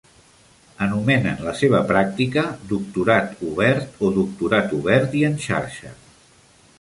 Anomenen 0.83 1.43
la 1.47 1.51
seva 1.59 1.81
pràctica 1.91 2.43
Doctorat 2.71 3.45
obert 3.49 4.01
o 4.07 4.09
Doctorat 4.15 4.73
obert 4.79 5.15
i 5.21 5.25
en 5.29 5.37
xarxa. 5.45 5.93